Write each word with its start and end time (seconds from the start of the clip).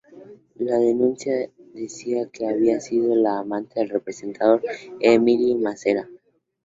La 0.55 0.77
denuncia 0.79 1.51
decía 1.75 2.27
que 2.33 2.47
había 2.47 2.79
sido 2.79 3.15
la 3.15 3.37
amante 3.37 3.81
del 3.81 3.89
represor 3.89 4.59
Emilio 4.99 5.55
Massera. 5.57 6.09